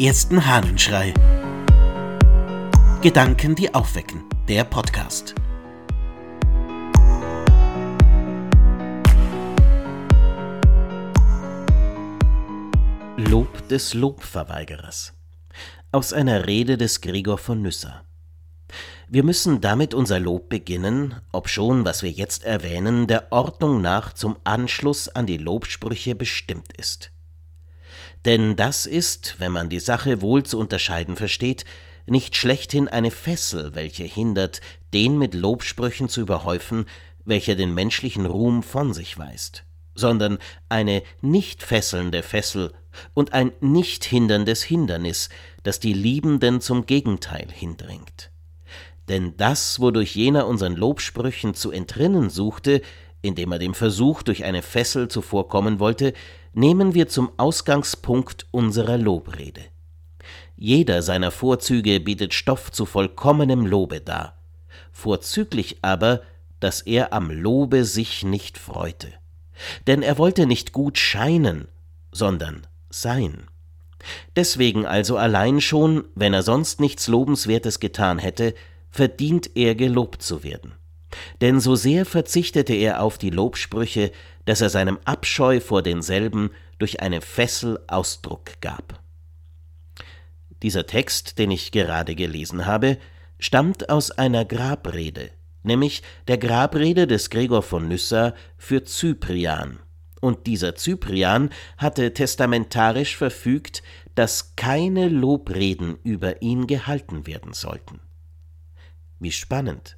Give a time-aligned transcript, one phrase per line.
[0.00, 1.12] ersten Hahnenschrei.
[3.02, 4.24] Gedanken, die aufwecken.
[4.48, 5.34] Der Podcast.
[13.18, 15.12] Lob des Lobverweigerers.
[15.92, 18.00] Aus einer Rede des Gregor von Nyssa.
[19.06, 24.36] Wir müssen damit unser Lob beginnen, obschon, was wir jetzt erwähnen, der Ordnung nach zum
[24.44, 27.12] Anschluss an die Lobsprüche bestimmt ist.
[28.24, 31.64] Denn das ist, wenn man die Sache wohl zu unterscheiden versteht,
[32.06, 34.60] nicht schlechthin eine Fessel, welche hindert,
[34.92, 36.86] den mit Lobsprüchen zu überhäufen,
[37.24, 39.64] welcher den menschlichen Ruhm von sich weist,
[39.94, 40.38] sondern
[40.68, 42.72] eine nicht fesselnde Fessel
[43.14, 45.28] und ein nicht hinderndes Hindernis,
[45.62, 48.30] das die Liebenden zum Gegenteil hindringt.
[49.08, 52.82] Denn das, wodurch jener unseren Lobsprüchen zu entrinnen suchte,
[53.22, 56.14] indem er dem Versuch durch eine Fessel zuvorkommen wollte,
[56.52, 59.62] nehmen wir zum Ausgangspunkt unserer Lobrede.
[60.56, 64.36] Jeder seiner Vorzüge bietet Stoff zu vollkommenem Lobe dar,
[64.92, 66.22] vorzüglich aber,
[66.60, 69.08] dass er am Lobe sich nicht freute.
[69.86, 71.68] Denn er wollte nicht gut scheinen,
[72.12, 73.46] sondern sein.
[74.36, 78.54] Deswegen also allein schon, wenn er sonst nichts Lobenswertes getan hätte,
[78.90, 80.72] verdient er gelobt zu werden.
[81.40, 84.12] Denn so sehr verzichtete er auf die Lobsprüche,
[84.44, 89.00] dass er seinem Abscheu vor denselben durch eine Fessel Ausdruck gab.
[90.62, 92.98] Dieser Text, den ich gerade gelesen habe,
[93.38, 95.30] stammt aus einer Grabrede,
[95.62, 99.78] nämlich der Grabrede des Gregor von Nyssa für Cyprian.
[100.20, 103.82] Und dieser Cyprian hatte testamentarisch verfügt,
[104.14, 108.00] dass keine Lobreden über ihn gehalten werden sollten.
[109.18, 109.96] Wie spannend.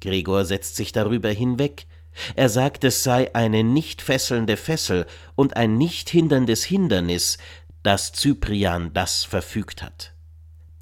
[0.00, 1.86] Gregor setzt sich darüber hinweg.
[2.34, 7.38] Er sagt, es sei eine nicht fesselnde Fessel und ein nicht hinderndes Hindernis,
[7.82, 10.14] dass Cyprian das verfügt hat.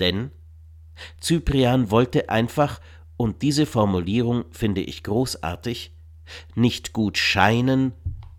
[0.01, 0.31] Denn
[1.21, 2.81] Cyprian wollte einfach,
[3.17, 5.93] und diese Formulierung finde ich großartig,
[6.55, 7.93] nicht gut scheinen,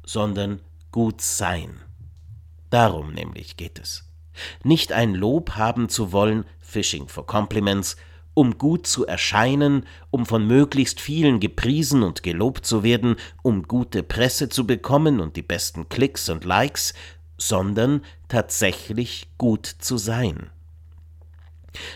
[0.04, 1.80] sondern gut sein.
[2.70, 4.12] Darum nämlich geht es.
[4.64, 7.96] Nicht ein Lob haben zu wollen, Fishing for Compliments,
[8.38, 14.04] um gut zu erscheinen, um von möglichst vielen gepriesen und gelobt zu werden, um gute
[14.04, 16.94] Presse zu bekommen und die besten Klicks und Likes,
[17.40, 20.52] sondern tatsächlich gut zu sein.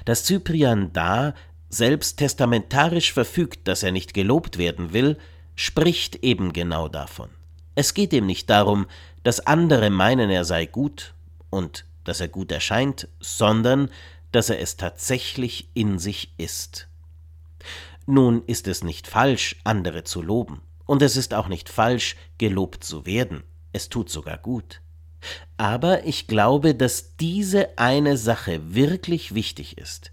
[0.06, 1.36] Dass Cyprian da
[1.70, 5.20] selbst testamentarisch verfügt, dass er nicht gelobt werden will,
[5.54, 7.30] spricht eben genau davon.
[7.76, 8.88] Es geht ihm nicht darum,
[9.22, 11.14] dass andere meinen, er sei gut
[11.52, 13.92] und dass er gut erscheint, sondern
[14.32, 16.88] dass er es tatsächlich in sich ist.
[18.06, 22.84] Nun ist es nicht falsch, andere zu loben, und es ist auch nicht falsch, gelobt
[22.84, 23.44] zu werden,
[23.74, 24.82] es tut sogar gut.
[25.58, 30.12] Aber ich glaube, dass diese eine Sache wirklich wichtig ist.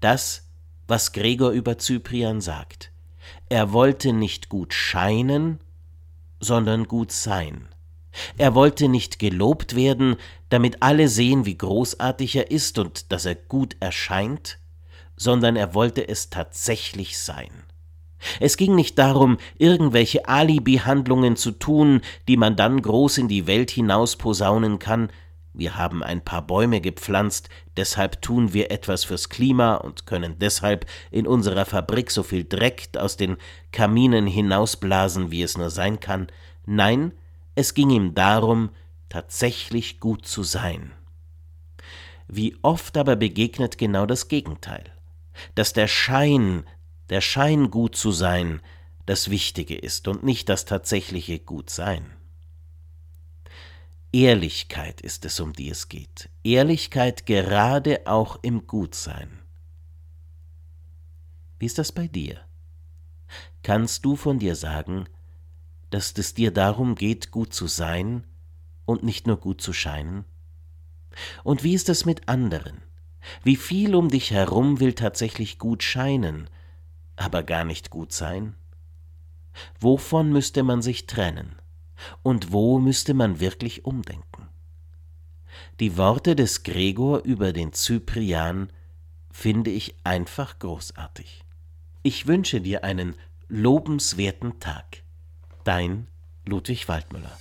[0.00, 0.48] Das,
[0.86, 2.90] was Gregor über Cyprian sagt.
[3.48, 5.60] Er wollte nicht gut scheinen,
[6.40, 7.68] sondern gut sein.
[8.38, 10.16] Er wollte nicht gelobt werden,
[10.48, 14.58] damit alle sehen, wie großartig er ist und dass er gut erscheint,
[15.16, 17.50] sondern er wollte es tatsächlich sein.
[18.40, 23.70] Es ging nicht darum, irgendwelche Alibi-Handlungen zu tun, die man dann groß in die Welt
[23.70, 25.10] hinaus posaunen kann.
[25.52, 30.86] Wir haben ein paar Bäume gepflanzt, deshalb tun wir etwas fürs Klima und können deshalb
[31.12, 33.36] in unserer Fabrik so viel Dreck aus den
[33.70, 36.26] Kaminen hinausblasen, wie es nur sein kann.
[36.66, 37.12] Nein,
[37.54, 38.70] es ging ihm darum,
[39.08, 40.92] tatsächlich gut zu sein.
[42.26, 44.84] Wie oft aber begegnet genau das Gegenteil,
[45.54, 46.64] dass der Schein,
[47.10, 48.60] der Schein gut zu sein,
[49.06, 52.06] das Wichtige ist und nicht das tatsächliche Gutsein.
[54.12, 56.30] Ehrlichkeit ist es, um die es geht.
[56.44, 59.40] Ehrlichkeit gerade auch im Gutsein.
[61.58, 62.40] Wie ist das bei dir?
[63.62, 65.08] Kannst du von dir sagen,
[65.94, 68.24] dass es dir darum geht, gut zu sein
[68.84, 70.24] und nicht nur gut zu scheinen?
[71.44, 72.82] Und wie ist es mit anderen?
[73.44, 76.50] Wie viel um dich herum will tatsächlich gut scheinen,
[77.14, 78.56] aber gar nicht gut sein?
[79.78, 81.54] Wovon müsste man sich trennen?
[82.24, 84.48] Und wo müsste man wirklich umdenken?
[85.78, 88.68] Die Worte des Gregor über den Cyprian
[89.30, 91.44] finde ich einfach großartig.
[92.02, 93.14] Ich wünsche dir einen
[93.46, 95.03] lobenswerten Tag.
[95.64, 96.06] Dein
[96.46, 97.32] Ludwig Waldmüller.